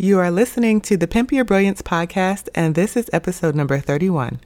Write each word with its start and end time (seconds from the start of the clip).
You 0.00 0.20
are 0.20 0.30
listening 0.30 0.80
to 0.82 0.96
the 0.96 1.08
Pimp 1.08 1.32
Your 1.32 1.44
Brilliance 1.44 1.82
podcast, 1.82 2.48
and 2.54 2.76
this 2.76 2.96
is 2.96 3.10
episode 3.12 3.56
number 3.56 3.80
31. 3.80 4.38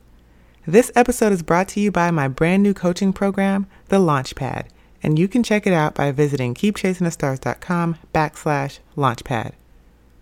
This 0.67 0.91
episode 0.97 1.31
is 1.31 1.43
brought 1.43 1.69
to 1.69 1.81
you 1.81 1.93
by 1.93 2.11
my 2.11 2.27
brand 2.27 2.63
new 2.63 2.73
coaching 2.73 3.13
program, 3.13 3.67
The 3.89 3.99
Launchpad, 3.99 4.69
and 5.03 5.19
you 5.19 5.29
can 5.29 5.43
check 5.43 5.67
it 5.67 5.75
out 5.75 5.95
by 5.95 6.11
visiting 6.11 6.55
keepchasingthestars.com 6.55 7.99
backslash 8.15 8.79
launchpad. 8.97 9.53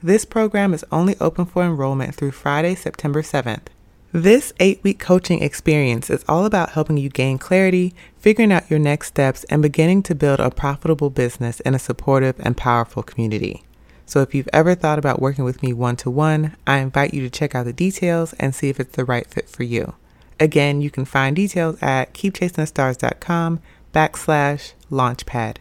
This 0.03 0.25
program 0.25 0.75
is 0.75 0.85
only 0.91 1.15
open 1.21 1.47
for 1.47 1.63
enrollment 1.63 2.17
through 2.17 2.33
Friday, 2.33 2.75
September 2.75 3.23
7th. 3.23 3.69
This 4.11 4.53
eight 4.59 4.83
week 4.83 4.99
coaching 4.99 5.45
experience 5.45 6.11
is 6.11 6.25
all 6.29 6.45
about 6.45 6.71
helping 6.71 6.97
you 6.97 7.09
gain 7.09 7.39
clarity, 7.39 7.95
figuring 8.19 8.51
out 8.51 8.69
your 8.69 8.81
next 8.81 9.07
steps, 9.07 9.45
and 9.45 9.63
beginning 9.63 10.03
to 10.03 10.15
build 10.17 10.41
a 10.41 10.51
profitable 10.51 11.09
business 11.09 11.61
in 11.61 11.77
a 11.77 11.79
supportive 11.79 12.35
and 12.41 12.57
powerful 12.57 13.05
community. 13.05 13.63
So 14.11 14.23
if 14.23 14.35
you've 14.35 14.49
ever 14.53 14.75
thought 14.75 14.99
about 14.99 15.23
working 15.23 15.45
with 15.45 15.63
me 15.63 15.73
one 15.73 15.95
to 15.99 16.11
one, 16.11 16.57
I 16.67 16.79
invite 16.79 17.15
you 17.15 17.23
to 17.23 17.31
check 17.31 17.55
out 17.55 17.65
the 17.65 17.73
details 17.73 18.33
and 18.41 18.53
see 18.53 18.69
if 18.69 18.81
it's 18.81 18.97
the 18.97 19.05
right 19.05 19.25
fit 19.25 19.49
for 19.49 19.63
you. 19.63 19.95
Again, 20.41 20.81
you 20.81 20.91
can 20.91 21.05
find 21.05 21.37
details 21.37 21.81
at 21.81 22.13
keepchasingthestars.com 22.13 23.61
backslash 23.95 24.73
launchpad. 24.91 25.59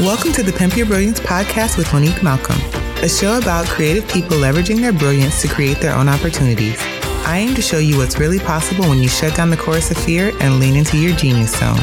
Welcome 0.00 0.32
to 0.32 0.42
the 0.42 0.52
Pimp 0.54 0.76
Your 0.76 0.84
Brilliance 0.84 1.20
podcast 1.20 1.78
with 1.78 1.90
Monique 1.94 2.22
Malcolm, 2.22 2.60
a 3.02 3.08
show 3.08 3.38
about 3.38 3.64
creative 3.68 4.06
people 4.06 4.36
leveraging 4.36 4.82
their 4.82 4.92
brilliance 4.92 5.40
to 5.40 5.48
create 5.48 5.78
their 5.78 5.94
own 5.94 6.10
opportunities. 6.10 6.99
I 7.26 7.38
aim 7.38 7.54
to 7.54 7.62
show 7.62 7.78
you 7.78 7.98
what's 7.98 8.18
really 8.18 8.38
possible 8.38 8.88
when 8.88 8.98
you 8.98 9.08
shut 9.08 9.36
down 9.36 9.50
the 9.50 9.56
chorus 9.56 9.90
of 9.90 9.98
fear 9.98 10.32
and 10.40 10.58
lean 10.58 10.74
into 10.74 10.96
your 10.96 11.14
genius 11.16 11.58
zone. 11.58 11.78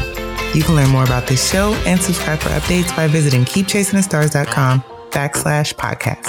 You 0.53 0.63
can 0.63 0.75
learn 0.75 0.89
more 0.89 1.03
about 1.03 1.27
this 1.27 1.49
show 1.49 1.73
and 1.85 2.01
subscribe 2.01 2.39
for 2.39 2.49
updates 2.49 2.93
by 2.95 3.07
visiting 3.07 3.45
keepchasingthestars.com 3.45 4.81
backslash 5.11 5.73
podcast. 5.75 6.27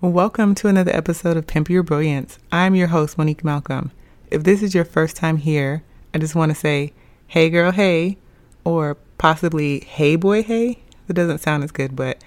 Welcome 0.00 0.54
to 0.56 0.68
another 0.68 0.94
episode 0.94 1.36
of 1.36 1.46
Pimp 1.46 1.68
Your 1.68 1.82
Brilliance. 1.82 2.38
I'm 2.50 2.74
your 2.74 2.88
host, 2.88 3.18
Monique 3.18 3.44
Malcolm. 3.44 3.92
If 4.30 4.44
this 4.44 4.62
is 4.62 4.74
your 4.74 4.84
first 4.84 5.16
time 5.16 5.36
here, 5.36 5.82
I 6.14 6.18
just 6.18 6.34
want 6.34 6.50
to 6.50 6.56
say, 6.56 6.92
hey 7.26 7.50
girl, 7.50 7.72
hey, 7.72 8.18
or 8.64 8.96
possibly 9.18 9.80
hey 9.80 10.16
boy, 10.16 10.42
hey. 10.42 10.78
That 11.08 11.14
doesn't 11.14 11.38
sound 11.38 11.64
as 11.64 11.72
good, 11.72 11.96
but 11.96 12.22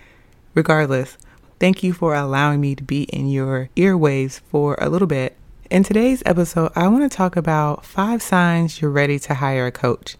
regardless, 0.53 1.17
Thank 1.66 1.81
you 1.81 1.94
for 1.94 2.13
allowing 2.13 2.61
me 2.61 2.75
to 2.75 2.83
be 2.83 3.05
in 3.05 3.27
your 3.27 3.71
earwaves 3.75 4.39
for 4.39 4.77
a 4.80 4.88
little 4.88 5.08
bit. 5.08 5.35
In 5.72 5.81
today's 5.81 6.22
episode, 6.23 6.72
I 6.75 6.88
want 6.89 7.11
to 7.11 7.17
talk 7.17 7.35
about 7.35 7.83
five 7.83 8.22
signs 8.22 8.80
you're 8.80 8.91
ready 8.91 9.17
to 9.17 9.33
hire 9.33 9.66
a 9.66 9.72
coach. 9.72 10.16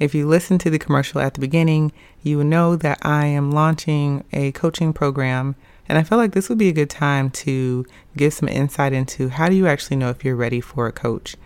If 0.00 0.12
you 0.12 0.26
listen 0.26 0.58
to 0.58 0.70
the 0.70 0.80
commercial 0.80 1.20
at 1.20 1.34
the 1.34 1.40
beginning, 1.40 1.92
you 2.24 2.38
will 2.38 2.44
know 2.44 2.74
that 2.74 2.98
I 3.00 3.26
am 3.26 3.52
launching 3.52 4.24
a 4.32 4.50
coaching 4.50 4.92
program, 4.92 5.54
and 5.88 5.98
I 5.98 6.02
feel 6.02 6.18
like 6.18 6.32
this 6.32 6.48
would 6.48 6.58
be 6.58 6.68
a 6.68 6.72
good 6.72 6.90
time 6.90 7.30
to 7.30 7.86
give 8.16 8.34
some 8.34 8.48
insight 8.48 8.92
into 8.92 9.28
how 9.28 9.48
do 9.48 9.54
you 9.54 9.68
actually 9.68 9.98
know 9.98 10.10
if 10.10 10.24
you're 10.24 10.34
ready 10.34 10.60
for 10.60 10.88
a 10.88 10.92
coach? 10.92 11.36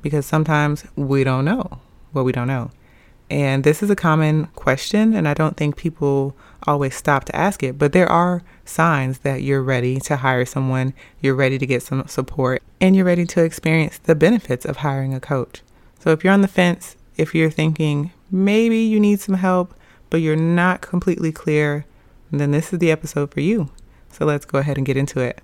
Because 0.00 0.24
sometimes 0.24 0.86
we 0.96 1.22
don't 1.22 1.44
know 1.44 1.80
what 2.12 2.24
we 2.24 2.32
don't 2.32 2.48
know. 2.48 2.70
And 3.28 3.64
this 3.64 3.82
is 3.82 3.90
a 3.90 3.96
common 3.96 4.46
question, 4.54 5.14
and 5.14 5.26
I 5.26 5.34
don't 5.34 5.56
think 5.56 5.76
people 5.76 6.36
always 6.66 6.94
stop 6.94 7.24
to 7.24 7.36
ask 7.36 7.62
it, 7.62 7.76
but 7.78 7.92
there 7.92 8.08
are 8.08 8.42
signs 8.64 9.18
that 9.20 9.42
you're 9.42 9.62
ready 9.62 9.98
to 10.00 10.16
hire 10.16 10.44
someone, 10.44 10.94
you're 11.20 11.34
ready 11.34 11.58
to 11.58 11.66
get 11.66 11.82
some 11.82 12.06
support, 12.06 12.62
and 12.80 12.94
you're 12.94 13.04
ready 13.04 13.26
to 13.26 13.42
experience 13.42 13.98
the 13.98 14.14
benefits 14.14 14.64
of 14.64 14.78
hiring 14.78 15.12
a 15.12 15.20
coach. 15.20 15.62
So 15.98 16.10
if 16.10 16.22
you're 16.22 16.32
on 16.32 16.42
the 16.42 16.48
fence, 16.48 16.96
if 17.16 17.34
you're 17.34 17.50
thinking 17.50 18.12
maybe 18.30 18.78
you 18.78 19.00
need 19.00 19.20
some 19.20 19.36
help, 19.36 19.74
but 20.08 20.20
you're 20.20 20.36
not 20.36 20.80
completely 20.80 21.32
clear, 21.32 21.84
then 22.30 22.52
this 22.52 22.72
is 22.72 22.78
the 22.78 22.90
episode 22.90 23.32
for 23.32 23.40
you. 23.40 23.70
So 24.10 24.24
let's 24.24 24.44
go 24.44 24.58
ahead 24.58 24.76
and 24.76 24.86
get 24.86 24.96
into 24.96 25.20
it. 25.20 25.40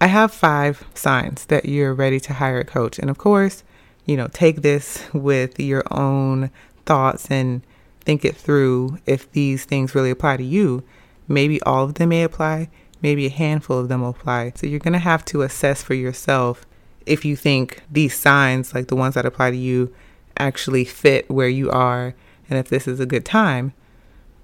I 0.00 0.08
have 0.08 0.32
five 0.32 0.84
signs 0.94 1.46
that 1.46 1.66
you're 1.66 1.94
ready 1.94 2.20
to 2.20 2.34
hire 2.34 2.60
a 2.60 2.64
coach. 2.64 2.98
And 2.98 3.08
of 3.08 3.18
course, 3.18 3.62
you 4.04 4.16
know, 4.16 4.28
take 4.28 4.62
this 4.62 5.02
with 5.12 5.58
your 5.58 5.82
own 5.90 6.50
thoughts 6.86 7.30
and 7.30 7.62
think 8.00 8.24
it 8.24 8.36
through 8.36 8.98
if 9.04 9.30
these 9.32 9.64
things 9.64 9.94
really 9.94 10.10
apply 10.10 10.38
to 10.38 10.44
you. 10.44 10.84
Maybe 11.28 11.60
all 11.62 11.84
of 11.84 11.94
them 11.94 12.10
may 12.10 12.22
apply, 12.22 12.70
maybe 13.02 13.26
a 13.26 13.30
handful 13.30 13.78
of 13.78 13.88
them 13.88 14.02
will 14.02 14.10
apply. 14.10 14.52
So 14.54 14.66
you're 14.66 14.78
going 14.78 14.92
to 14.92 14.98
have 15.00 15.24
to 15.26 15.42
assess 15.42 15.82
for 15.82 15.94
yourself 15.94 16.64
if 17.04 17.24
you 17.24 17.36
think 17.36 17.82
these 17.90 18.16
signs, 18.16 18.74
like 18.74 18.88
the 18.88 18.96
ones 18.96 19.14
that 19.14 19.26
apply 19.26 19.50
to 19.50 19.56
you, 19.56 19.94
actually 20.38 20.84
fit 20.84 21.30
where 21.30 21.48
you 21.48 21.70
are 21.70 22.14
and 22.48 22.58
if 22.58 22.68
this 22.68 22.86
is 22.86 23.00
a 23.00 23.06
good 23.06 23.24
time. 23.24 23.72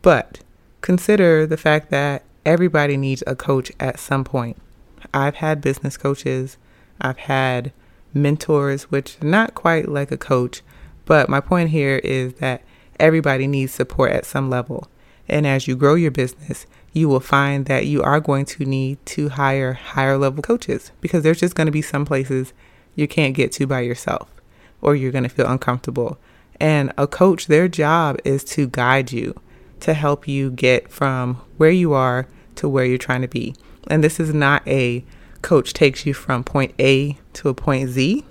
But 0.01 0.41
consider 0.81 1.47
the 1.47 1.57
fact 1.57 1.91
that 1.91 2.25
everybody 2.45 2.97
needs 2.97 3.23
a 3.27 3.37
coach 3.37 3.71
at 3.79 4.01
some 4.01 4.25
point. 4.25 4.57
I've 5.15 5.37
had 5.37 5.61
business 5.61 5.97
coaches, 5.97 6.57
I've 7.01 7.19
had 7.19 7.73
mentors, 8.15 8.85
which 8.85 9.21
not 9.23 9.55
quite 9.55 9.89
like 9.89 10.11
a 10.11 10.17
coach, 10.17 10.63
but 11.05 11.29
my 11.29 11.41
point 11.41 11.71
here 11.71 11.97
is 11.99 12.35
that 12.35 12.63
everybody 12.99 13.47
needs 13.47 13.73
support 13.73 14.13
at 14.13 14.27
some 14.27 14.49
level. 14.51 14.89
And 15.29 15.47
as 15.47 15.67
you 15.67 15.77
grow 15.77 15.95
your 15.95 16.11
business, 16.11 16.67
you 16.93 17.09
will 17.09 17.21
find 17.21 17.67
that 17.67 17.87
you 17.87 18.03
are 18.03 18.21
going 18.21 18.45
to 18.45 18.65
need 18.65 19.05
to 19.07 19.31
hire 19.31 19.73
higher 19.75 20.19
level 20.19 20.43
coaches 20.43 20.93
because 21.01 21.23
there's 21.23 21.41
just 21.41 21.55
going 21.55 21.67
to 21.67 21.73
be 21.73 21.83
some 21.83 22.05
places 22.05 22.53
you 22.95 23.09
can't 23.09 23.35
get 23.35 23.53
to 23.53 23.67
by 23.67 23.81
yourself 23.81 24.29
or 24.81 24.95
you're 24.95 25.13
going 25.13 25.25
to 25.25 25.31
feel 25.31 25.49
uncomfortable. 25.49 26.19
And 26.61 26.93
a 26.99 27.07
coach, 27.07 27.47
their 27.47 27.67
job 27.69 28.19
is 28.25 28.45
to 28.45 28.67
guide 28.67 29.11
you, 29.11 29.41
to 29.81 29.95
help 29.95 30.29
you 30.29 30.51
get 30.51 30.91
from 30.91 31.37
where 31.57 31.71
you 31.71 31.93
are 31.93 32.29
to 32.57 32.69
where 32.69 32.85
you're 32.85 32.99
trying 32.99 33.23
to 33.23 33.29
be. 33.29 33.55
And 33.89 34.05
this 34.05 34.21
is 34.21 34.35
not 34.35 34.67
a 34.69 35.05
coach 35.41 35.73
takes 35.73 36.07
you 36.07 36.15
from 36.15 36.45
point 36.45 36.75
A 36.79 37.19
to 37.35 37.49
a 37.49 37.55
point 37.55 37.89
Z. 37.91 38.25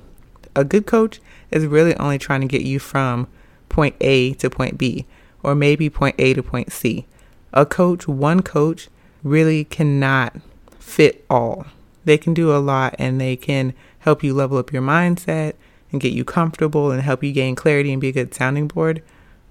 A 0.55 0.63
good 0.63 0.85
coach 0.85 1.19
is 1.49 1.65
really 1.65 1.95
only 1.95 2.17
trying 2.17 2.41
to 2.41 2.47
get 2.47 2.63
you 2.63 2.79
from 2.79 3.27
point 3.69 3.95
A 4.01 4.33
to 4.33 4.49
point 4.49 4.77
B, 4.77 5.05
or 5.43 5.55
maybe 5.55 5.89
point 5.89 6.15
A 6.19 6.33
to 6.33 6.43
point 6.43 6.71
C. 6.71 7.05
A 7.53 7.65
coach, 7.65 8.07
one 8.07 8.41
coach, 8.41 8.89
really 9.23 9.63
cannot 9.63 10.35
fit 10.79 11.25
all. 11.29 11.65
They 12.05 12.17
can 12.17 12.33
do 12.33 12.55
a 12.55 12.57
lot 12.57 12.95
and 12.97 13.21
they 13.21 13.35
can 13.35 13.73
help 13.99 14.23
you 14.23 14.33
level 14.33 14.57
up 14.57 14.73
your 14.73 14.81
mindset 14.81 15.53
and 15.91 16.01
get 16.01 16.13
you 16.13 16.23
comfortable 16.23 16.91
and 16.91 17.01
help 17.01 17.23
you 17.23 17.31
gain 17.31 17.55
clarity 17.55 17.91
and 17.91 18.01
be 18.01 18.09
a 18.09 18.13
good 18.13 18.33
sounding 18.33 18.67
board. 18.67 19.03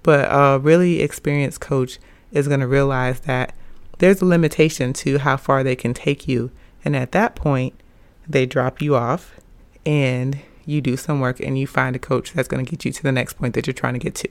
But 0.03 0.27
a 0.31 0.59
really 0.59 1.01
experienced 1.01 1.61
coach 1.61 1.99
is 2.31 2.47
going 2.47 2.59
to 2.59 2.67
realize 2.67 3.21
that 3.21 3.53
there's 3.99 4.21
a 4.21 4.25
limitation 4.25 4.93
to 4.93 5.19
how 5.19 5.37
far 5.37 5.63
they 5.63 5.75
can 5.75 5.93
take 5.93 6.27
you. 6.27 6.51
And 6.83 6.95
at 6.95 7.11
that 7.11 7.35
point, 7.35 7.79
they 8.27 8.45
drop 8.45 8.81
you 8.81 8.95
off 8.95 9.39
and 9.85 10.39
you 10.71 10.81
do 10.81 10.97
some 10.97 11.19
work 11.19 11.39
and 11.39 11.57
you 11.57 11.67
find 11.67 11.95
a 11.95 11.99
coach 11.99 12.33
that's 12.33 12.47
going 12.47 12.63
to 12.63 12.69
get 12.69 12.85
you 12.85 12.91
to 12.91 13.03
the 13.03 13.11
next 13.11 13.33
point 13.33 13.53
that 13.53 13.67
you're 13.67 13.73
trying 13.73 13.93
to 13.93 13.99
get 13.99 14.15
to. 14.15 14.29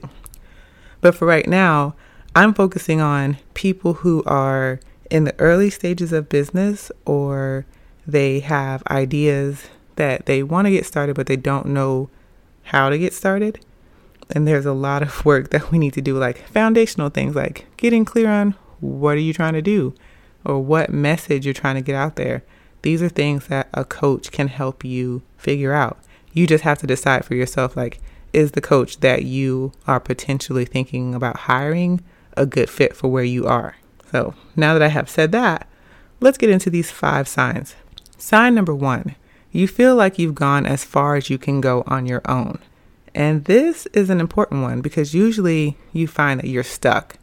But 0.99 1.15
for 1.15 1.25
right 1.25 1.47
now, 1.47 1.95
I'm 2.35 2.53
focusing 2.53 3.01
on 3.01 3.37
people 3.53 3.95
who 3.95 4.23
are 4.25 4.79
in 5.09 5.25
the 5.25 5.37
early 5.39 5.69
stages 5.69 6.13
of 6.13 6.29
business 6.29 6.91
or 7.05 7.65
they 8.07 8.39
have 8.39 8.83
ideas 8.89 9.67
that 9.95 10.25
they 10.25 10.41
want 10.41 10.65
to 10.65 10.71
get 10.71 10.85
started, 10.85 11.15
but 11.15 11.27
they 11.27 11.35
don't 11.35 11.67
know 11.67 12.09
how 12.63 12.89
to 12.89 12.97
get 12.97 13.13
started. 13.13 13.59
And 14.29 14.47
there's 14.47 14.65
a 14.65 14.73
lot 14.73 15.01
of 15.01 15.25
work 15.25 15.49
that 15.49 15.71
we 15.71 15.77
need 15.77 15.93
to 15.93 16.01
do, 16.01 16.17
like 16.17 16.47
foundational 16.47 17.09
things 17.09 17.35
like 17.35 17.65
getting 17.77 18.05
clear 18.05 18.29
on 18.29 18.55
what 18.79 19.15
are 19.15 19.21
you 19.21 19.33
trying 19.33 19.53
to 19.53 19.61
do 19.61 19.93
or 20.45 20.59
what 20.59 20.89
message 20.89 21.45
you're 21.45 21.53
trying 21.53 21.75
to 21.75 21.81
get 21.81 21.95
out 21.95 22.15
there. 22.15 22.43
These 22.81 23.03
are 23.03 23.09
things 23.09 23.47
that 23.47 23.67
a 23.73 23.85
coach 23.85 24.31
can 24.31 24.47
help 24.47 24.83
you 24.83 25.21
figure 25.37 25.73
out. 25.73 25.99
You 26.33 26.47
just 26.47 26.63
have 26.63 26.77
to 26.79 26.87
decide 26.87 27.25
for 27.25 27.35
yourself 27.35 27.75
like, 27.75 27.99
is 28.33 28.51
the 28.51 28.61
coach 28.61 28.99
that 29.01 29.23
you 29.23 29.73
are 29.87 29.99
potentially 29.99 30.65
thinking 30.65 31.13
about 31.13 31.35
hiring 31.35 32.01
a 32.37 32.45
good 32.45 32.69
fit 32.69 32.95
for 32.95 33.09
where 33.09 33.23
you 33.23 33.45
are? 33.45 33.75
So 34.11 34.33
now 34.55 34.73
that 34.73 34.81
I 34.81 34.87
have 34.87 35.09
said 35.09 35.31
that, 35.33 35.67
let's 36.19 36.37
get 36.37 36.49
into 36.49 36.69
these 36.69 36.91
five 36.91 37.27
signs. 37.27 37.75
Sign 38.17 38.55
number 38.55 38.75
one 38.75 39.15
you 39.51 39.67
feel 39.67 39.95
like 39.95 40.17
you've 40.17 40.35
gone 40.35 40.65
as 40.65 40.85
far 40.85 41.15
as 41.15 41.29
you 41.29 41.37
can 41.37 41.59
go 41.59 41.83
on 41.85 42.05
your 42.05 42.21
own. 42.25 42.57
And 43.13 43.43
this 43.45 43.85
is 43.87 44.09
an 44.09 44.21
important 44.21 44.61
one 44.61 44.79
because 44.79 45.13
usually 45.13 45.77
you 45.91 46.07
find 46.07 46.39
that 46.39 46.47
you're 46.47 46.63
stuck. 46.63 47.17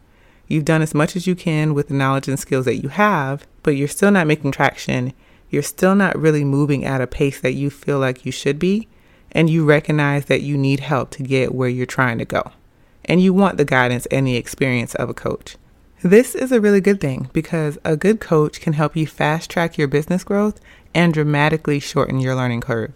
You've 0.47 0.65
done 0.65 0.83
as 0.83 0.93
much 0.93 1.15
as 1.15 1.25
you 1.25 1.35
can 1.35 1.73
with 1.73 1.87
the 1.87 1.95
knowledge 1.95 2.27
and 2.27 2.39
skills 2.39 2.65
that 2.65 2.83
you 2.83 2.89
have, 2.89 3.47
but 3.63 3.71
you're 3.71 3.87
still 3.87 4.11
not 4.11 4.27
making 4.27 4.51
traction. 4.51 5.13
You're 5.49 5.63
still 5.63 5.95
not 5.95 6.17
really 6.17 6.43
moving 6.43 6.85
at 6.85 7.01
a 7.01 7.07
pace 7.07 7.41
that 7.41 7.53
you 7.53 7.71
feel 7.71 7.97
like 7.97 8.25
you 8.25 8.31
should 8.31 8.59
be 8.59 8.87
and 9.31 9.49
you 9.49 9.65
recognize 9.65 10.25
that 10.25 10.41
you 10.41 10.57
need 10.57 10.79
help 10.79 11.11
to 11.11 11.23
get 11.23 11.53
where 11.53 11.69
you're 11.69 11.85
trying 11.85 12.17
to 12.17 12.25
go. 12.25 12.51
And 13.05 13.21
you 13.21 13.33
want 13.33 13.57
the 13.57 13.65
guidance 13.65 14.05
and 14.07 14.27
the 14.27 14.35
experience 14.35 14.95
of 14.95 15.09
a 15.09 15.13
coach. 15.13 15.55
This 16.01 16.33
is 16.33 16.51
a 16.51 16.61
really 16.61 16.79
good 16.79 17.01
thing 17.01 17.29
because 17.33 17.77
a 17.83 17.97
good 17.97 18.19
coach 18.19 18.61
can 18.61 18.73
help 18.73 18.95
you 18.95 19.05
fast 19.05 19.49
track 19.49 19.77
your 19.77 19.87
business 19.87 20.23
growth 20.23 20.59
and 20.93 21.13
dramatically 21.13 21.79
shorten 21.79 22.19
your 22.19 22.35
learning 22.35 22.61
curve. 22.61 22.93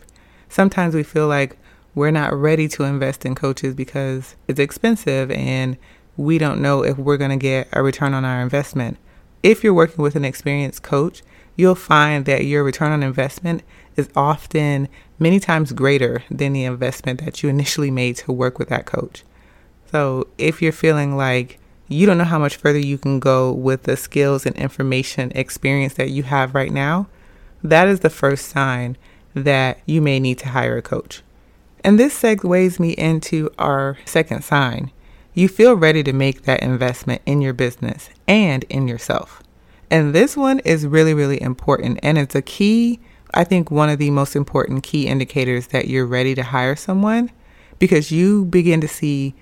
Sometimes 0.48 0.96
we 0.96 1.04
feel 1.04 1.28
like 1.28 1.58
we're 1.96 2.12
not 2.12 2.34
ready 2.34 2.68
to 2.70 2.84
invest 2.84 3.26
in 3.26 3.36
coaches 3.36 3.76
because 3.76 4.36
it's 4.48 4.60
expensive 4.60 5.32
and 5.32 5.78
we 6.16 6.38
don't 6.38 6.62
know 6.62 6.84
if 6.84 6.98
we're 6.98 7.18
going 7.18 7.32
to 7.32 7.38
get 7.38 7.68
a 7.74 7.84
return 7.84 8.14
on 8.14 8.26
our 8.26 8.42
investment. 8.42 8.98
If 9.42 9.64
you're 9.64 9.74
working 9.74 10.02
with 10.02 10.16
an 10.16 10.26
experienced 10.26 10.84
coach, 10.84 11.24
you'll 11.56 11.76
find 11.76 12.26
that 12.26 12.46
your 12.46 12.64
return 12.64 12.92
on 12.92 13.04
investment 13.04 13.64
is 13.96 14.10
often 14.16 14.88
many 15.20 15.40
times 15.40 15.72
greater 15.72 16.24
than 16.30 16.54
the 16.54 16.64
investment 16.64 17.24
that 17.24 17.44
you 17.44 17.50
initially 17.50 17.92
made 17.92 18.16
to 18.18 18.32
work 18.32 18.60
with 18.60 18.70
that 18.70 18.86
coach. 18.86 19.24
So 19.92 20.28
if 20.38 20.62
you're 20.62 20.72
feeling 20.72 21.16
like 21.16 21.60
you 21.88 22.06
don't 22.06 22.18
know 22.18 22.24
how 22.24 22.40
much 22.40 22.56
further 22.56 22.80
you 22.80 22.98
can 22.98 23.20
go 23.20 23.52
with 23.52 23.84
the 23.84 23.96
skills 23.96 24.46
and 24.46 24.56
information 24.56 25.32
experience 25.36 25.94
that 25.96 26.10
you 26.10 26.24
have 26.24 26.56
right 26.56 26.72
now, 26.72 27.08
that 27.64 27.88
is 27.88 28.00
the 28.00 28.10
first 28.10 28.48
sign 28.48 28.98
that 29.34 29.80
you 29.86 30.02
may 30.02 30.20
need 30.20 30.38
to 30.40 30.50
hire 30.50 30.78
a 30.78 30.82
coach. 30.82 31.22
And 31.84 32.00
this 32.00 32.20
segues 32.20 32.80
me 32.80 32.92
into 32.92 33.50
our 33.60 33.98
second 34.06 34.44
sign. 34.44 34.92
You 35.34 35.48
feel 35.48 35.76
ready 35.76 36.04
to 36.04 36.14
make 36.14 36.44
that 36.44 36.62
investment 36.62 37.22
in 37.26 37.42
your 37.42 37.54
business 37.54 38.10
and 38.28 38.64
in 38.66 38.88
yourself. 38.88 39.42
And 39.90 40.14
this 40.14 40.38
one 40.38 40.60
is 40.60 40.88
really, 40.88 41.14
really 41.14 41.42
important. 41.42 42.00
And 42.02 42.18
it's 42.18 42.36
a 42.36 42.42
key, 42.42 43.00
I 43.34 43.44
think, 43.44 43.72
one 43.72 43.90
of 43.90 43.98
the 43.98 44.12
most 44.12 44.36
important 44.36 44.84
key 44.84 45.08
indicators 45.08 45.68
that 45.68 45.88
you're 45.88 46.06
ready 46.06 46.36
to 46.36 46.44
hire 46.44 46.76
someone 46.76 47.32
because 47.80 48.12
you 48.12 48.46
begin 48.46 48.82
to 48.82 48.88
see 48.88 49.34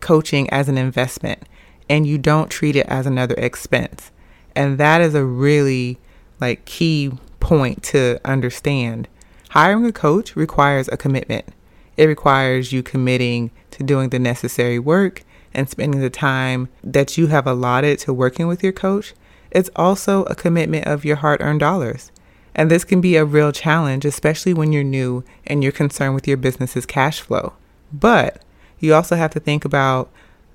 coaching 0.00 0.48
as 0.50 0.68
an 0.68 0.78
investment 0.78 1.42
and 1.88 2.06
you 2.06 2.18
don't 2.18 2.50
treat 2.50 2.76
it 2.76 2.86
as 2.86 3.06
another 3.06 3.34
expense. 3.36 4.10
And 4.54 4.78
that 4.78 5.00
is 5.00 5.14
a 5.14 5.24
really 5.24 5.98
like 6.40 6.64
key 6.64 7.12
point 7.40 7.82
to 7.84 8.20
understand. 8.24 9.08
Hiring 9.50 9.84
a 9.86 9.92
coach 9.92 10.36
requires 10.36 10.88
a 10.88 10.96
commitment. 10.96 11.46
It 11.96 12.06
requires 12.06 12.72
you 12.72 12.82
committing 12.82 13.50
to 13.72 13.82
doing 13.82 14.08
the 14.08 14.18
necessary 14.18 14.78
work 14.78 15.22
and 15.52 15.68
spending 15.68 16.00
the 16.00 16.10
time 16.10 16.68
that 16.82 17.18
you 17.18 17.26
have 17.26 17.46
allotted 17.46 17.98
to 18.00 18.14
working 18.14 18.46
with 18.46 18.62
your 18.62 18.72
coach. 18.72 19.12
It's 19.50 19.70
also 19.76 20.24
a 20.24 20.34
commitment 20.34 20.86
of 20.86 21.04
your 21.04 21.16
hard 21.16 21.42
earned 21.42 21.60
dollars. 21.60 22.10
And 22.54 22.70
this 22.70 22.84
can 22.84 23.00
be 23.00 23.16
a 23.16 23.24
real 23.24 23.52
challenge, 23.52 24.04
especially 24.04 24.54
when 24.54 24.72
you're 24.72 24.84
new 24.84 25.24
and 25.46 25.62
you're 25.62 25.72
concerned 25.72 26.14
with 26.14 26.28
your 26.28 26.36
business's 26.36 26.86
cash 26.86 27.20
flow. 27.20 27.54
But 27.92 28.42
you 28.78 28.94
also 28.94 29.16
have 29.16 29.30
to 29.32 29.40
think 29.40 29.64
about 29.64 30.10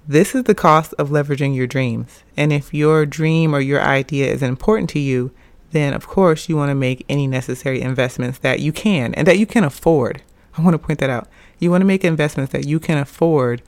this 0.08 0.36
is 0.36 0.44
the 0.44 0.56
cost 0.56 0.94
of 0.98 1.10
leveraging 1.10 1.56
your 1.56 1.68
dreams. 1.68 2.24
And 2.36 2.54
if 2.54 2.74
your 2.74 3.06
dream 3.06 3.54
or 3.54 3.60
your 3.60 3.82
idea 3.82 4.32
is 4.32 4.42
important 4.42 4.90
to 4.92 5.00
you, 5.00 5.32
then 5.72 5.94
of 5.94 6.08
course 6.08 6.48
you 6.48 6.56
want 6.56 6.70
to 6.70 6.76
make 6.76 7.06
any 7.10 7.28
necessary 7.28 7.82
investments 7.82 8.40
that 8.40 8.60
you 8.60 8.72
can 8.72 9.14
and 9.16 9.28
that 9.28 9.38
you 9.38 9.46
can 9.46 9.64
afford. 9.64 10.22
I 10.58 10.62
want 10.62 10.74
to 10.76 10.80
point 10.80 11.00
that 11.00 11.10
out. 11.10 11.28
You 11.60 11.72
want 11.72 11.82
to 11.82 11.86
make 11.86 12.04
investments 12.04 12.52
that 12.54 12.66
you 12.66 12.80
can 12.80 12.98
afford 12.98 13.62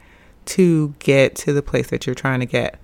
to 0.45 0.95
get 0.99 1.35
to 1.35 1.53
the 1.53 1.61
place 1.61 1.89
that 1.89 2.05
you're 2.05 2.15
trying 2.15 2.39
to 2.39 2.45
get. 2.45 2.79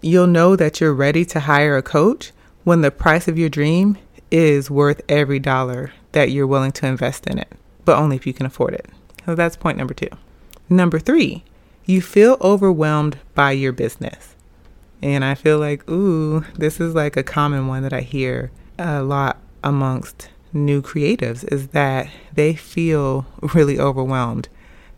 You'll 0.00 0.26
know 0.26 0.54
that 0.54 0.80
you're 0.80 0.94
ready 0.94 1.24
to 1.26 1.40
hire 1.40 1.76
a 1.76 1.82
coach 1.82 2.32
when 2.64 2.82
the 2.82 2.90
price 2.90 3.26
of 3.26 3.38
your 3.38 3.48
dream 3.48 3.98
is 4.30 4.70
worth 4.70 5.00
every 5.08 5.38
dollar 5.38 5.92
that 6.12 6.30
you're 6.30 6.46
willing 6.46 6.72
to 6.72 6.86
invest 6.86 7.26
in 7.26 7.38
it, 7.38 7.48
but 7.84 7.96
only 7.96 8.16
if 8.16 8.26
you 8.26 8.32
can 8.32 8.46
afford 8.46 8.74
it. 8.74 8.86
So 9.26 9.34
that's 9.34 9.56
point 9.56 9.78
number 9.78 9.94
two. 9.94 10.08
Number 10.68 10.98
three, 10.98 11.44
you 11.86 12.02
feel 12.02 12.36
overwhelmed 12.40 13.18
by 13.34 13.52
your 13.52 13.72
business. 13.72 14.34
And 15.02 15.24
I 15.24 15.34
feel 15.34 15.58
like, 15.58 15.88
ooh, 15.88 16.44
this 16.54 16.80
is 16.80 16.94
like 16.94 17.16
a 17.16 17.22
common 17.22 17.66
one 17.66 17.82
that 17.82 17.92
I 17.92 18.00
hear 18.00 18.50
a 18.78 19.02
lot 19.02 19.38
amongst 19.62 20.28
new 20.52 20.82
creatives 20.82 21.50
is 21.52 21.68
that 21.68 22.08
they 22.32 22.54
feel 22.54 23.26
really 23.54 23.78
overwhelmed. 23.78 24.48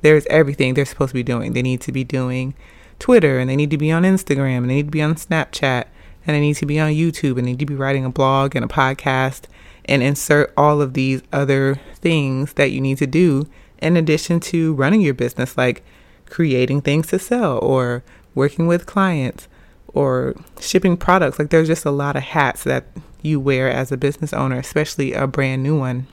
There's 0.02 0.26
everything 0.26 0.74
they're 0.74 0.84
supposed 0.84 1.10
to 1.10 1.14
be 1.14 1.22
doing. 1.22 1.52
They 1.52 1.62
need 1.62 1.80
to 1.82 1.92
be 1.92 2.04
doing 2.04 2.54
Twitter 2.98 3.38
and 3.38 3.48
they 3.48 3.56
need 3.56 3.70
to 3.70 3.78
be 3.78 3.92
on 3.92 4.02
Instagram 4.02 4.58
and 4.58 4.70
they 4.70 4.76
need 4.76 4.86
to 4.86 4.90
be 4.90 5.02
on 5.02 5.14
Snapchat 5.14 5.86
and 6.30 6.36
they 6.36 6.40
need 6.40 6.56
to 6.56 6.66
be 6.66 6.78
on 6.78 6.92
YouTube 6.92 7.38
and 7.38 7.46
they 7.46 7.52
need 7.52 7.58
to 7.58 7.66
be 7.66 7.74
writing 7.74 8.04
a 8.04 8.10
blog 8.10 8.54
and 8.54 8.64
a 8.64 8.68
podcast 8.68 9.42
and 9.84 10.02
insert 10.02 10.52
all 10.56 10.80
of 10.80 10.94
these 10.94 11.22
other 11.32 11.80
things 11.94 12.52
that 12.52 12.70
you 12.70 12.80
need 12.80 12.98
to 12.98 13.06
do 13.06 13.48
in 13.78 13.96
addition 13.96 14.38
to 14.38 14.74
running 14.74 15.00
your 15.00 15.14
business 15.14 15.58
like 15.58 15.84
creating 16.28 16.80
things 16.80 17.08
to 17.08 17.18
sell 17.18 17.58
or 17.58 18.04
working 18.34 18.68
with 18.68 18.86
clients 18.86 19.48
or 19.88 20.36
shipping 20.60 20.96
products. 20.96 21.38
Like 21.38 21.50
there's 21.50 21.66
just 21.66 21.84
a 21.84 21.90
lot 21.90 22.14
of 22.14 22.22
hats 22.22 22.62
that 22.62 22.86
you 23.22 23.40
wear 23.40 23.68
as 23.68 23.90
a 23.90 23.96
business 23.96 24.32
owner, 24.32 24.58
especially 24.58 25.12
a 25.12 25.26
brand 25.26 25.64
new 25.64 25.76
one. 25.76 26.06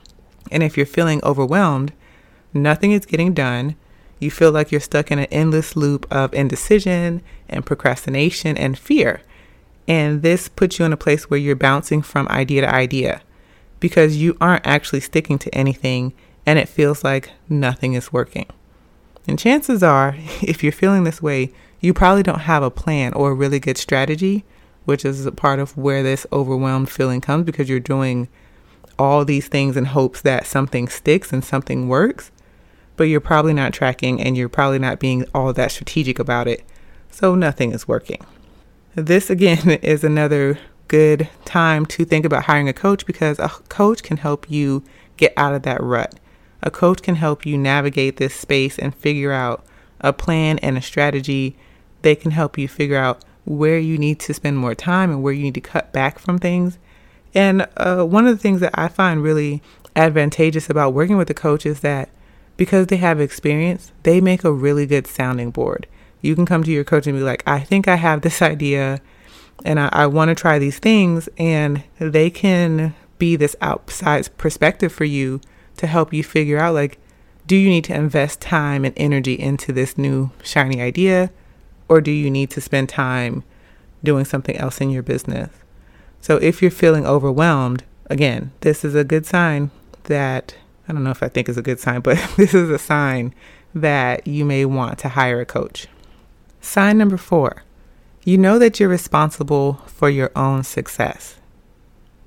And 0.50 0.64
if 0.64 0.76
you're 0.76 0.86
feeling 0.86 1.20
overwhelmed, 1.22 1.92
nothing 2.52 2.90
is 2.90 3.06
getting 3.06 3.34
done. 3.34 3.76
You 4.18 4.32
feel 4.32 4.50
like 4.50 4.72
you're 4.72 4.80
stuck 4.80 5.12
in 5.12 5.20
an 5.20 5.26
endless 5.26 5.76
loop 5.76 6.04
of 6.10 6.34
indecision 6.34 7.22
and 7.48 7.64
procrastination 7.64 8.56
and 8.58 8.76
fear. 8.76 9.22
And 9.88 10.20
this 10.20 10.48
puts 10.48 10.78
you 10.78 10.84
in 10.84 10.92
a 10.92 10.98
place 10.98 11.30
where 11.30 11.40
you're 11.40 11.56
bouncing 11.56 12.02
from 12.02 12.28
idea 12.28 12.60
to 12.60 12.72
idea 12.72 13.22
because 13.80 14.18
you 14.18 14.36
aren't 14.40 14.66
actually 14.66 15.00
sticking 15.00 15.38
to 15.38 15.54
anything 15.54 16.12
and 16.44 16.58
it 16.58 16.68
feels 16.68 17.02
like 17.02 17.30
nothing 17.48 17.94
is 17.94 18.12
working. 18.12 18.46
And 19.26 19.38
chances 19.38 19.82
are, 19.82 20.14
if 20.42 20.62
you're 20.62 20.72
feeling 20.72 21.04
this 21.04 21.22
way, 21.22 21.52
you 21.80 21.94
probably 21.94 22.22
don't 22.22 22.40
have 22.40 22.62
a 22.62 22.70
plan 22.70 23.14
or 23.14 23.30
a 23.30 23.34
really 23.34 23.60
good 23.60 23.78
strategy, 23.78 24.44
which 24.84 25.04
is 25.04 25.24
a 25.24 25.32
part 25.32 25.58
of 25.58 25.76
where 25.76 26.02
this 26.02 26.26
overwhelmed 26.32 26.90
feeling 26.90 27.20
comes 27.20 27.44
because 27.44 27.68
you're 27.68 27.80
doing 27.80 28.28
all 28.98 29.24
these 29.24 29.48
things 29.48 29.76
in 29.76 29.86
hopes 29.86 30.20
that 30.22 30.46
something 30.46 30.88
sticks 30.88 31.32
and 31.32 31.44
something 31.44 31.88
works, 31.88 32.30
but 32.96 33.04
you're 33.04 33.20
probably 33.20 33.54
not 33.54 33.72
tracking 33.72 34.20
and 34.20 34.36
you're 34.36 34.48
probably 34.48 34.78
not 34.78 34.98
being 34.98 35.24
all 35.34 35.52
that 35.52 35.70
strategic 35.70 36.18
about 36.18 36.48
it. 36.48 36.64
So 37.10 37.34
nothing 37.34 37.72
is 37.72 37.86
working. 37.86 38.26
This 38.98 39.30
again 39.30 39.70
is 39.82 40.02
another 40.02 40.58
good 40.88 41.28
time 41.44 41.86
to 41.86 42.04
think 42.04 42.24
about 42.24 42.44
hiring 42.44 42.68
a 42.68 42.72
coach 42.72 43.06
because 43.06 43.38
a 43.38 43.48
coach 43.68 44.02
can 44.02 44.16
help 44.16 44.50
you 44.50 44.82
get 45.16 45.32
out 45.36 45.54
of 45.54 45.62
that 45.62 45.80
rut. 45.80 46.18
A 46.64 46.70
coach 46.72 47.00
can 47.00 47.14
help 47.14 47.46
you 47.46 47.56
navigate 47.56 48.16
this 48.16 48.34
space 48.34 48.76
and 48.76 48.92
figure 48.92 49.30
out 49.30 49.64
a 50.00 50.12
plan 50.12 50.58
and 50.58 50.76
a 50.76 50.82
strategy. 50.82 51.56
They 52.02 52.16
can 52.16 52.32
help 52.32 52.58
you 52.58 52.66
figure 52.66 52.96
out 52.96 53.24
where 53.44 53.78
you 53.78 53.98
need 53.98 54.18
to 54.18 54.34
spend 54.34 54.58
more 54.58 54.74
time 54.74 55.12
and 55.12 55.22
where 55.22 55.32
you 55.32 55.44
need 55.44 55.54
to 55.54 55.60
cut 55.60 55.92
back 55.92 56.18
from 56.18 56.40
things. 56.40 56.78
And 57.32 57.68
uh, 57.76 58.02
one 58.02 58.26
of 58.26 58.36
the 58.36 58.42
things 58.42 58.58
that 58.60 58.76
I 58.76 58.88
find 58.88 59.22
really 59.22 59.62
advantageous 59.94 60.68
about 60.68 60.92
working 60.92 61.16
with 61.16 61.30
a 61.30 61.34
coach 61.34 61.64
is 61.64 61.80
that 61.80 62.08
because 62.56 62.88
they 62.88 62.96
have 62.96 63.20
experience, 63.20 63.92
they 64.02 64.20
make 64.20 64.42
a 64.42 64.52
really 64.52 64.86
good 64.86 65.06
sounding 65.06 65.52
board. 65.52 65.86
You 66.20 66.34
can 66.34 66.46
come 66.46 66.64
to 66.64 66.70
your 66.70 66.84
coach 66.84 67.06
and 67.06 67.16
be 67.16 67.22
like, 67.22 67.42
I 67.46 67.60
think 67.60 67.88
I 67.88 67.96
have 67.96 68.22
this 68.22 68.42
idea 68.42 69.00
and 69.64 69.80
I, 69.80 69.88
I 69.92 70.06
want 70.06 70.28
to 70.30 70.34
try 70.34 70.58
these 70.58 70.78
things. 70.78 71.28
And 71.38 71.82
they 71.98 72.30
can 72.30 72.94
be 73.18 73.36
this 73.36 73.56
outside 73.60 74.28
perspective 74.38 74.92
for 74.92 75.04
you 75.04 75.40
to 75.76 75.86
help 75.86 76.12
you 76.12 76.22
figure 76.22 76.58
out 76.58 76.74
like, 76.74 76.98
do 77.46 77.56
you 77.56 77.68
need 77.68 77.84
to 77.84 77.94
invest 77.94 78.40
time 78.40 78.84
and 78.84 78.94
energy 78.96 79.34
into 79.34 79.72
this 79.72 79.96
new 79.96 80.30
shiny 80.42 80.82
idea? 80.82 81.30
Or 81.88 82.00
do 82.00 82.10
you 82.10 82.30
need 82.30 82.50
to 82.50 82.60
spend 82.60 82.88
time 82.88 83.42
doing 84.04 84.24
something 84.24 84.56
else 84.56 84.80
in 84.80 84.90
your 84.90 85.02
business? 85.02 85.50
So 86.20 86.36
if 86.36 86.60
you're 86.60 86.70
feeling 86.70 87.06
overwhelmed, 87.06 87.84
again, 88.06 88.52
this 88.60 88.84
is 88.84 88.94
a 88.94 89.04
good 89.04 89.24
sign 89.24 89.70
that 90.04 90.54
I 90.88 90.92
don't 90.92 91.04
know 91.04 91.10
if 91.10 91.22
I 91.22 91.28
think 91.28 91.48
is 91.48 91.56
a 91.56 91.62
good 91.62 91.80
sign, 91.80 92.00
but 92.00 92.18
this 92.36 92.54
is 92.54 92.70
a 92.70 92.78
sign 92.78 93.34
that 93.74 94.26
you 94.26 94.44
may 94.44 94.64
want 94.64 94.98
to 95.00 95.10
hire 95.10 95.40
a 95.40 95.46
coach. 95.46 95.86
Sign 96.60 96.98
number 96.98 97.16
four 97.16 97.62
you 98.28 98.36
know 98.36 98.58
that 98.58 98.78
you're 98.78 98.90
responsible 98.90 99.80
for 99.86 100.10
your 100.10 100.30
own 100.36 100.62
success. 100.62 101.36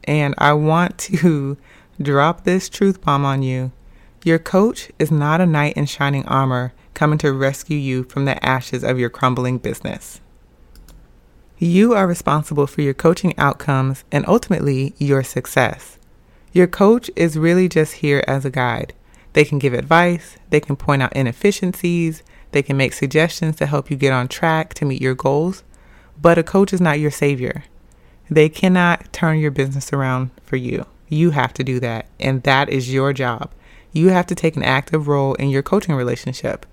And 0.06 0.34
I 0.40 0.54
want 0.54 0.98
to 0.98 1.58
drop 2.02 2.44
this 2.44 2.70
truth 2.70 3.02
bomb 3.02 3.24
on 3.24 3.44
you. 3.44 3.72
Your 4.24 4.40
coach 4.40 4.92
is 4.98 5.12
not 5.12 5.42
a 5.42 5.46
knight 5.46 5.78
in 5.78 5.86
shining 5.86 6.26
armor 6.26 6.74
coming 6.96 7.20
to 7.20 7.32
rescue 7.32 7.78
you 7.78 8.04
from 8.06 8.26
the 8.26 8.44
ashes 8.44 8.84
of 8.84 8.98
your 8.98 9.12
crumbling 9.12 9.60
business. 9.60 10.22
You 11.60 11.94
are 11.94 12.08
responsible 12.08 12.66
for 12.66 12.82
your 12.82 12.96
coaching 12.96 13.38
outcomes 13.38 14.04
and 14.12 14.26
ultimately 14.28 14.96
your 14.98 15.22
success. 15.22 16.00
Your 16.52 16.66
coach 16.66 17.12
is 17.16 17.38
really 17.38 17.70
just 17.70 17.94
here 17.94 18.24
as 18.28 18.44
a 18.44 18.50
guide. 18.50 18.94
They 19.34 19.46
can 19.46 19.60
give 19.60 19.74
advice, 19.76 20.38
they 20.50 20.60
can 20.60 20.76
point 20.76 21.04
out 21.04 21.16
inefficiencies, 21.16 22.24
they 22.52 22.64
can 22.64 22.78
make 22.78 22.94
suggestions 22.94 23.56
to 23.58 23.66
help 23.66 23.90
you 23.90 23.98
get 23.98 24.14
on 24.14 24.28
track 24.28 24.74
to 24.76 24.86
meet 24.86 25.02
your 25.02 25.16
goals, 25.16 25.64
but 26.22 26.38
a 26.38 26.44
coach 26.44 26.74
is 26.74 26.82
not 26.82 27.00
your 27.00 27.12
savior. 27.12 27.64
They 28.30 28.50
cannot 28.50 29.12
turn 29.12 29.40
your 29.40 29.52
business 29.52 29.92
around 29.92 30.32
for 30.44 30.56
you. 30.56 30.86
You 31.10 31.32
have 31.32 31.54
to 31.56 31.64
do 31.64 31.80
that, 31.82 32.08
and 32.20 32.44
that 32.44 32.70
is 32.70 32.94
your 32.94 33.12
job. 33.12 33.52
You 33.92 34.10
have 34.10 34.28
to 34.28 34.36
take 34.36 34.56
an 34.56 34.64
active 34.64 35.08
role 35.08 35.34
in 35.36 35.50
your 35.50 35.62
coaching 35.62 35.96
relationship. 35.96 36.66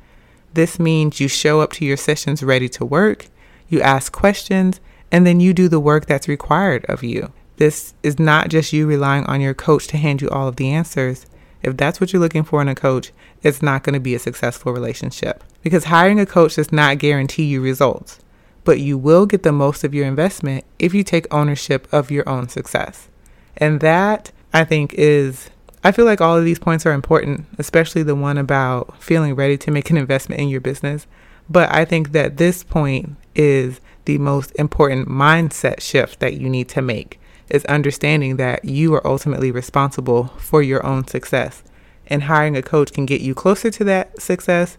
This 0.55 0.79
means 0.79 1.21
you 1.21 1.29
show 1.29 1.61
up 1.61 1.73
to 1.75 1.85
your 1.85 1.97
sessions 1.97 2.43
ready 2.43 2.69
to 2.71 2.85
work, 2.85 3.27
you 3.69 3.81
ask 3.81 4.13
questions, 4.13 4.81
and 5.11 5.27
then 5.27 5.41
you 5.41 5.53
do 5.53 5.69
the 5.69 5.81
work 5.81 6.07
that's 6.07 6.29
required 6.29 6.85
of 6.87 7.03
you. 7.03 7.33
This 7.57 7.95
is 8.03 8.19
not 8.19 8.49
just 8.49 8.73
you 8.73 8.87
relying 8.87 9.25
on 9.25 9.41
your 9.41 9.55
coach 9.55 9.89
to 9.89 9.97
hand 9.97 10.23
you 10.23 10.31
all 10.31 10.47
of 10.47 10.57
the 10.57 10.71
answers. 10.71 11.27
If 11.62 11.77
that's 11.77 12.00
what 12.00 12.12
you're 12.12 12.21
looking 12.21 12.45
for 12.45 12.62
in 12.62 12.69
a 12.69 12.75
coach, 12.75 13.12
it's 13.43 13.62
not 13.62 13.83
going 13.83 13.95
to 13.95 14.00
be 14.00 14.15
a 14.15 14.19
successful 14.19 14.73
relationship. 14.73 15.43
Because 15.62 15.85
hiring 15.85 16.21
a 16.21 16.27
coach 16.27 16.57
does 16.57 16.73
not 16.73 16.99
guarantee 16.99 17.45
you 17.45 17.61
results, 17.61 18.19
but 18.65 18.81
you 18.81 18.97
will 18.97 19.27
get 19.27 19.43
the 19.43 19.53
most 19.53 19.85
of 19.85 19.95
your 19.95 20.07
investment 20.07 20.65
if 20.79 20.95
you 20.95 21.03
take 21.03 21.33
ownership 21.33 21.88
of 21.93 22.11
your 22.11 22.29
own 22.29 22.49
success. 22.49 23.09
And 23.57 23.81
that, 23.81 24.31
I 24.53 24.65
think, 24.65 24.95
is 24.95 25.50
I 25.83 25.93
feel 25.93 26.05
like 26.05 26.21
all 26.21 26.37
of 26.37 26.45
these 26.45 26.59
points 26.59 26.85
are 26.87 26.93
important, 26.93 27.47
especially 27.59 28.03
the 28.03 28.15
one 28.15 28.38
about 28.38 29.00
feeling 29.03 29.35
ready 29.35 29.57
to 29.59 29.71
make 29.71 29.91
an 29.91 29.97
investment 29.97 30.41
in 30.41 30.49
your 30.49 30.61
business. 30.61 31.07
But 31.49 31.73
I 31.73 31.85
think 31.85 32.12
that 32.12 32.37
this 32.37 32.65
point 32.65 33.17
is 33.35 33.81
the 34.05 34.19
most 34.19 34.53
important 34.57 35.09
mindset 35.09 35.81
shift 35.81 36.21
that 36.21 36.35
you 36.35 36.49
need 36.49 36.69
to 36.71 36.83
make 36.83 37.21
is 37.50 37.64
understanding 37.67 38.37
that 38.37 38.64
you 38.64 38.95
are 38.95 39.07
ultimately 39.07 39.50
responsible 39.50 40.28
for 40.38 40.62
your 40.62 40.85
own 40.85 41.07
success. 41.07 41.62
And 42.07 42.25
hiring 42.25 42.57
a 42.57 42.62
coach 42.62 42.93
can 42.93 43.07
get 43.07 43.21
you 43.21 43.35
closer 43.35 43.71
to 43.71 43.85
that 43.85 44.21
success, 44.21 44.76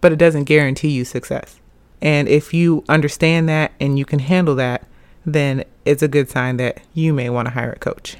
but 0.00 0.12
it 0.12 0.18
doesn't 0.18 0.44
guarantee 0.44 0.90
you 0.90 1.04
success. 1.04 1.60
And 2.02 2.28
if 2.28 2.52
you 2.52 2.84
understand 2.88 3.48
that 3.48 3.72
and 3.80 3.98
you 3.98 4.04
can 4.04 4.18
handle 4.18 4.54
that, 4.56 4.86
then 5.24 5.64
it's 5.84 6.02
a 6.02 6.08
good 6.08 6.28
sign 6.28 6.56
that 6.58 6.80
you 6.94 7.12
may 7.12 7.30
want 7.30 7.46
to 7.46 7.54
hire 7.54 7.72
a 7.72 7.78
coach. 7.78 8.16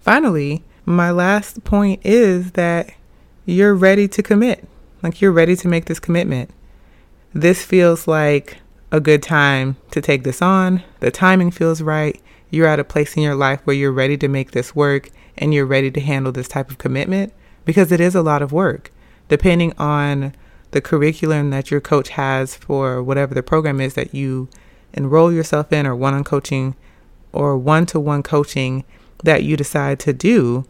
Finally, 0.00 0.64
my 0.84 1.10
last 1.10 1.62
point 1.64 2.00
is 2.04 2.52
that 2.52 2.92
you're 3.46 3.74
ready 3.74 4.08
to 4.08 4.22
commit. 4.22 4.66
Like 5.02 5.20
you're 5.20 5.32
ready 5.32 5.56
to 5.56 5.68
make 5.68 5.84
this 5.84 6.00
commitment. 6.00 6.50
This 7.32 7.64
feels 7.64 8.08
like 8.08 8.58
a 8.90 9.00
good 9.00 9.22
time 9.22 9.76
to 9.90 10.00
take 10.00 10.22
this 10.22 10.42
on. 10.42 10.82
The 11.00 11.10
timing 11.10 11.50
feels 11.50 11.82
right. 11.82 12.20
You're 12.52 12.66
at 12.66 12.78
a 12.78 12.84
place 12.84 13.16
in 13.16 13.22
your 13.22 13.34
life 13.34 13.62
where 13.64 13.74
you're 13.74 13.90
ready 13.90 14.18
to 14.18 14.28
make 14.28 14.50
this 14.50 14.76
work 14.76 15.08
and 15.38 15.54
you're 15.54 15.64
ready 15.64 15.90
to 15.90 16.00
handle 16.00 16.32
this 16.32 16.48
type 16.48 16.70
of 16.70 16.76
commitment 16.76 17.32
because 17.64 17.90
it 17.90 17.98
is 17.98 18.14
a 18.14 18.20
lot 18.20 18.42
of 18.42 18.52
work. 18.52 18.92
Depending 19.28 19.72
on 19.78 20.34
the 20.72 20.82
curriculum 20.82 21.48
that 21.48 21.70
your 21.70 21.80
coach 21.80 22.10
has 22.10 22.54
for 22.54 23.02
whatever 23.02 23.34
the 23.34 23.42
program 23.42 23.80
is 23.80 23.94
that 23.94 24.14
you 24.14 24.50
enroll 24.92 25.32
yourself 25.32 25.72
in 25.72 25.86
or 25.86 25.96
one 25.96 26.12
on 26.12 26.24
coaching 26.24 26.76
or 27.32 27.56
one 27.56 27.86
to 27.86 27.98
one 27.98 28.22
coaching 28.22 28.84
that 29.24 29.44
you 29.44 29.56
decide 29.56 29.98
to 30.00 30.12
do, 30.12 30.66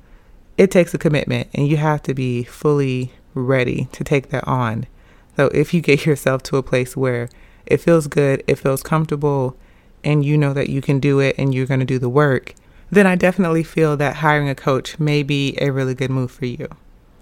it 0.57 0.71
takes 0.71 0.95
a 0.95 0.99
commitment 0.99 1.49
and 1.53 1.67
you 1.67 1.79
have 1.79 2.01
to 2.03 2.15
be 2.15 2.45
fully 2.45 3.12
ready 3.35 3.89
to 3.91 4.05
take 4.05 4.29
that 4.29 4.47
on. 4.47 4.87
So 5.37 5.47
if 5.49 5.75
you 5.75 5.81
get 5.81 6.07
yourself 6.07 6.45
to 6.45 6.59
a 6.59 6.62
place 6.62 6.97
where 6.97 7.29
it 7.67 7.79
feels 7.79 8.07
good, 8.07 8.45
it 8.47 8.61
feels 8.61 8.85
comfortable, 8.85 9.57
and 10.04 10.25
you 10.25 10.37
know 10.37 10.52
that 10.52 10.68
you 10.68 10.80
can 10.80 11.00
do 11.00 11.21
it 11.21 11.37
and 11.38 11.54
you're 11.54 11.66
going 11.66 11.80
to 11.80 11.87
do 11.87 11.99
the 11.99 12.09
work, 12.09 12.54
then 12.90 13.06
I 13.06 13.16
definitely 13.16 13.62
feel 13.62 13.97
that 13.97 14.16
hiring 14.16 14.49
a 14.49 14.54
coach 14.54 14.99
may 14.99 15.23
be 15.23 15.56
a 15.61 15.71
really 15.71 15.94
good 15.94 16.11
move 16.11 16.30
for 16.30 16.47
you. 16.47 16.68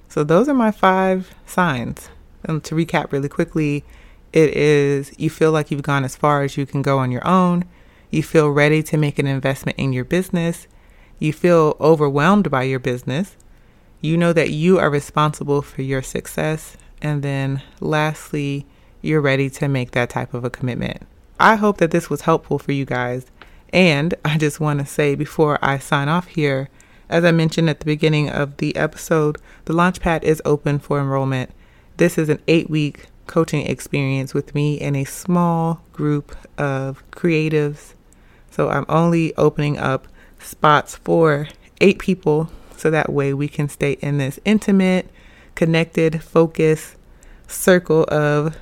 So 0.08 0.24
those 0.24 0.48
are 0.48 0.54
my 0.54 0.72
five 0.72 1.32
signs. 1.46 2.08
And 2.44 2.64
to 2.64 2.74
recap 2.74 3.12
really 3.12 3.28
quickly, 3.28 3.84
it 4.32 4.56
is 4.56 5.12
you 5.18 5.30
feel 5.30 5.52
like 5.52 5.70
you've 5.70 5.82
gone 5.82 6.04
as 6.04 6.16
far 6.16 6.42
as 6.42 6.56
you 6.56 6.66
can 6.66 6.82
go 6.82 6.98
on 6.98 7.10
your 7.10 7.26
own. 7.26 7.64
You 8.10 8.22
feel 8.22 8.50
ready 8.50 8.82
to 8.84 8.96
make 8.96 9.18
an 9.18 9.26
investment 9.26 9.78
in 9.78 9.92
your 9.92 10.04
business. 10.04 10.66
You 11.18 11.32
feel 11.32 11.76
overwhelmed 11.80 12.50
by 12.50 12.64
your 12.64 12.80
business. 12.80 13.36
You 14.00 14.16
know 14.16 14.32
that 14.32 14.50
you 14.50 14.78
are 14.78 14.90
responsible 14.90 15.62
for 15.62 15.82
your 15.82 16.02
success. 16.02 16.76
And 17.02 17.22
then 17.22 17.62
lastly, 17.80 18.66
you're 19.02 19.20
ready 19.20 19.48
to 19.50 19.68
make 19.68 19.92
that 19.92 20.10
type 20.10 20.34
of 20.34 20.44
a 20.44 20.50
commitment. 20.50 21.06
I 21.40 21.56
hope 21.56 21.78
that 21.78 21.90
this 21.90 22.10
was 22.10 22.22
helpful 22.22 22.58
for 22.58 22.72
you 22.72 22.84
guys. 22.84 23.26
And 23.72 24.14
I 24.24 24.36
just 24.36 24.60
want 24.60 24.80
to 24.80 24.86
say 24.86 25.14
before 25.14 25.58
I 25.62 25.78
sign 25.78 26.08
off 26.08 26.26
here, 26.26 26.68
as 27.08 27.24
I 27.24 27.32
mentioned 27.32 27.70
at 27.70 27.80
the 27.80 27.86
beginning 27.86 28.28
of 28.28 28.58
the 28.58 28.76
episode, 28.76 29.38
the 29.64 29.72
Launchpad 29.72 30.22
is 30.22 30.42
open 30.44 30.78
for 30.78 31.00
enrollment. 31.00 31.50
This 31.96 32.18
is 32.18 32.28
an 32.28 32.40
eight 32.46 32.68
week 32.68 33.06
coaching 33.26 33.66
experience 33.66 34.34
with 34.34 34.54
me 34.54 34.80
and 34.80 34.96
a 34.96 35.04
small 35.04 35.82
group 35.92 36.36
of 36.58 37.02
creatives. 37.10 37.94
So 38.50 38.68
I'm 38.68 38.86
only 38.88 39.34
opening 39.36 39.78
up 39.78 40.08
spots 40.40 40.96
for 40.96 41.48
eight 41.80 41.98
people 41.98 42.50
so 42.76 42.90
that 42.90 43.12
way 43.12 43.32
we 43.32 43.48
can 43.48 43.68
stay 43.68 43.92
in 44.00 44.18
this 44.18 44.38
intimate, 44.44 45.08
connected, 45.54 46.22
focused 46.22 46.96
circle 47.46 48.04
of 48.08 48.56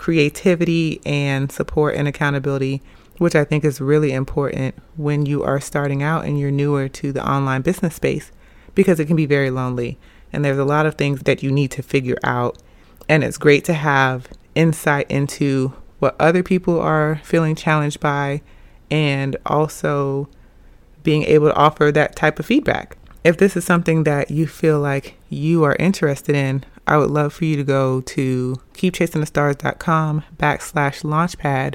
creativity 0.00 0.98
and 1.04 1.52
support 1.52 1.94
and 1.94 2.08
accountability, 2.08 2.80
which 3.18 3.34
I 3.34 3.44
think 3.44 3.66
is 3.66 3.82
really 3.82 4.12
important 4.12 4.74
when 4.96 5.26
you 5.26 5.42
are 5.42 5.60
starting 5.60 6.02
out 6.02 6.24
and 6.24 6.40
you're 6.40 6.50
newer 6.50 6.88
to 6.88 7.12
the 7.12 7.22
online 7.22 7.60
business 7.60 7.96
space 7.96 8.32
because 8.74 8.98
it 8.98 9.04
can 9.04 9.14
be 9.14 9.26
very 9.26 9.50
lonely. 9.50 9.98
And 10.32 10.42
there's 10.42 10.56
a 10.56 10.64
lot 10.64 10.86
of 10.86 10.94
things 10.94 11.24
that 11.24 11.42
you 11.42 11.52
need 11.52 11.70
to 11.72 11.82
figure 11.82 12.16
out. 12.24 12.56
And 13.10 13.22
it's 13.22 13.36
great 13.36 13.62
to 13.66 13.74
have 13.74 14.26
insight 14.54 15.10
into 15.10 15.74
what 15.98 16.16
other 16.18 16.42
people 16.42 16.80
are 16.80 17.20
feeling 17.22 17.54
challenged 17.54 18.00
by 18.00 18.40
and 18.90 19.36
also 19.44 20.30
being 21.02 21.24
able 21.24 21.48
to 21.48 21.56
offer 21.56 21.92
that 21.92 22.16
type 22.16 22.38
of 22.38 22.46
feedback. 22.46 22.96
If 23.22 23.36
this 23.36 23.54
is 23.54 23.66
something 23.66 24.04
that 24.04 24.30
you 24.30 24.46
feel 24.46 24.80
like 24.80 25.16
you 25.28 25.62
are 25.64 25.76
interested 25.78 26.34
in, 26.34 26.64
I 26.86 26.96
would 26.96 27.10
love 27.10 27.32
for 27.32 27.44
you 27.44 27.56
to 27.56 27.64
go 27.64 28.00
to 28.00 28.60
keepchasingthestars.com 28.74 30.24
backslash 30.36 31.02
launchpad 31.02 31.74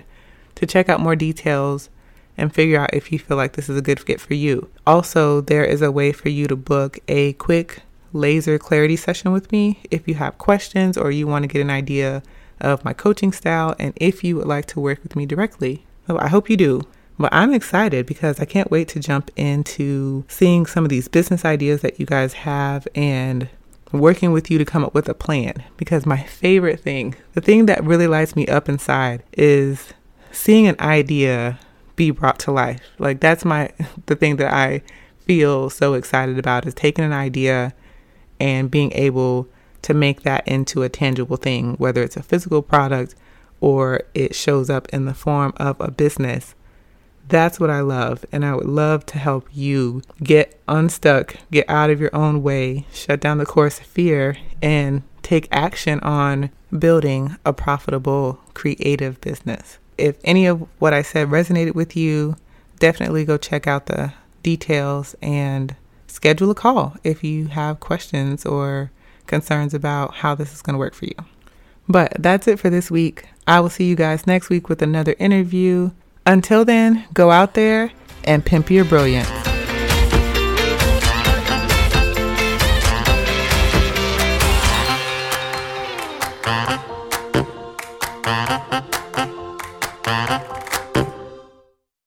to 0.56 0.66
check 0.66 0.90
out 0.90 1.00
more 1.00 1.16
details 1.16 1.90
and 2.38 2.54
figure 2.54 2.80
out 2.80 2.94
if 2.94 3.12
you 3.12 3.20
feel 3.20 3.38
like 3.38 3.54
this 3.54 3.70
is 3.70 3.78
a 3.78 3.82
good 3.82 4.00
fit 4.00 4.20
for 4.20 4.34
you. 4.34 4.70
Also, 4.86 5.42
there 5.42 5.64
is 5.64 5.82
a 5.82 5.92
way 5.92 6.12
for 6.12 6.30
you 6.30 6.48
to 6.48 6.56
book 6.56 7.00
a 7.08 7.34
quick 7.34 7.82
laser 8.14 8.58
clarity 8.58 8.96
session 8.96 9.32
with 9.32 9.52
me 9.52 9.82
if 9.92 10.08
you 10.08 10.16
have 10.16 10.38
questions 10.38 10.98
or 10.98 11.12
you 11.12 11.28
want 11.28 11.44
to 11.44 11.48
get 11.48 11.62
an 11.62 11.70
idea 11.70 12.24
of 12.62 12.84
my 12.86 12.94
coaching 12.94 13.32
style 13.32 13.76
and 13.80 13.94
if 13.98 14.24
you 14.24 14.36
would 14.38 14.48
like 14.48 14.66
to 14.66 14.80
work 14.80 15.02
with 15.04 15.16
me 15.16 15.26
directly. 15.26 15.86
So 16.08 16.18
I 16.18 16.28
hope 16.28 16.50
you 16.50 16.58
do. 16.58 16.82
But 17.18 17.34
I'm 17.34 17.54
excited 17.54 18.06
because 18.06 18.42
I 18.42 18.46
can't 18.46 18.70
wait 18.70 18.90
to 18.90 19.00
jump 19.00 19.32
into 19.38 20.26
seeing 20.28 20.66
some 20.66 20.84
of 20.84 20.90
these 20.90 21.08
business 21.08 21.46
ideas 21.46 21.82
that 21.82 22.00
you 22.00 22.06
guys 22.06 22.34
have 22.34 22.88
and 22.94 23.48
working 23.92 24.32
with 24.32 24.50
you 24.50 24.58
to 24.58 24.66
come 24.66 24.84
up 24.84 24.94
with 24.94 25.10
a 25.10 25.14
plan. 25.14 25.64
Because 25.78 26.06
my 26.06 26.22
favorite 26.24 26.80
thing, 26.80 27.16
the 27.34 27.42
thing 27.42 27.66
that 27.68 27.84
really 27.84 28.08
lights 28.08 28.36
me 28.36 28.48
up 28.48 28.68
inside 28.68 29.24
is 29.34 29.94
seeing 30.32 30.68
an 30.68 30.76
idea 30.80 31.60
be 31.96 32.12
brought 32.12 32.40
to 32.40 32.52
life. 32.52 32.82
Like 33.00 33.20
that's 33.20 33.46
my 33.46 33.72
the 34.06 34.16
thing 34.16 34.38
that 34.38 34.54
I 34.54 34.82
feel 35.26 35.70
so 35.70 35.94
excited 35.94 36.38
about 36.38 36.66
is 36.66 36.74
taking 36.74 37.06
an 37.06 37.14
idea 37.14 37.74
and 38.40 38.70
being 38.70 38.92
able 38.94 39.48
to 39.82 39.94
make 39.94 40.24
that 40.24 40.48
into 40.48 40.84
a 40.84 40.90
tangible 40.90 41.38
thing, 41.38 41.76
whether 41.76 42.04
it's 42.04 42.18
a 42.18 42.24
physical 42.24 42.62
product 42.62 43.16
or 43.62 44.02
it 44.14 44.36
shows 44.36 44.70
up 44.70 44.88
in 44.90 45.06
the 45.06 45.14
form 45.14 45.54
of 45.58 45.80
a 45.80 45.90
business 45.90 46.56
that's 47.28 47.60
what 47.60 47.70
I 47.70 47.82
love. 47.82 48.26
And 48.32 48.46
I 48.46 48.56
would 48.56 48.68
love 48.68 49.06
to 49.08 49.18
help 49.18 49.48
you 49.52 50.02
get 50.24 50.60
unstuck, 50.68 51.36
get 51.52 51.70
out 51.70 51.90
of 51.90 52.00
your 52.00 52.16
own 52.16 52.44
way, 52.44 52.86
shut 52.92 53.20
down 53.20 53.38
the 53.38 53.46
course 53.46 53.80
of 53.80 53.86
fear, 53.86 54.38
and 54.62 55.04
take 55.22 55.48
action 55.52 56.00
on 56.02 56.52
building 56.78 57.36
a 57.46 57.54
profitable 57.54 58.40
creative 58.54 59.20
business. 59.22 59.78
If 59.98 60.18
any 60.24 60.46
of 60.46 60.68
what 60.80 60.94
I 60.94 61.02
said 61.02 61.30
resonated 61.30 61.74
with 61.74 61.96
you, 61.96 62.36
definitely 62.80 63.26
go 63.26 63.38
check 63.38 63.66
out 63.66 63.86
the 63.86 64.14
details 64.44 65.16
and 65.22 65.76
schedule 66.08 66.52
a 66.52 66.56
call 66.56 66.96
if 67.04 67.24
you 67.24 67.48
have 67.48 67.80
questions 67.80 68.46
or 68.46 68.92
concerns 69.26 69.74
about 69.74 70.16
how 70.16 70.36
this 70.36 70.54
is 70.54 70.62
going 70.62 70.76
to 70.76 70.80
work 70.80 70.94
for 70.94 71.06
you. 71.06 71.16
But 71.88 72.14
that's 72.20 72.48
it 72.48 72.60
for 72.60 72.70
this 72.70 72.90
week. 72.90 73.26
I 73.48 73.60
will 73.60 73.70
see 73.70 73.86
you 73.86 73.96
guys 73.96 74.28
next 74.28 74.50
week 74.50 74.70
with 74.70 74.82
another 74.82 75.16
interview. 75.20 75.92
Until 76.26 76.66
then, 76.66 77.06
go 77.14 77.30
out 77.30 77.54
there 77.54 77.92
and 78.24 78.44
pimp 78.44 78.72
your 78.72 78.86
brilliance. 78.86 79.45